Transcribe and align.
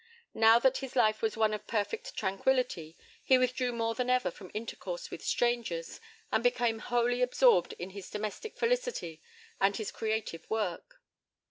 Now 0.33 0.57
that 0.57 0.77
his 0.77 0.95
life 0.95 1.21
was 1.21 1.37
one 1.37 1.53
of 1.53 1.67
perfect 1.67 2.15
tranquillity, 2.15 2.97
he 3.23 3.37
withdrew 3.37 3.71
more 3.71 3.93
than 3.93 4.09
ever 4.09 4.31
from 4.31 4.49
intercourse 4.51 5.11
with 5.11 5.23
strangers, 5.23 6.01
and 6.31 6.43
became 6.43 6.79
wholly 6.79 7.21
absorbed 7.21 7.73
in 7.73 7.91
his 7.91 8.09
domestic 8.09 8.57
felicity 8.57 9.21
and 9.59 9.75
his 9.77 9.91
creative 9.91 10.49
work. 10.49 11.03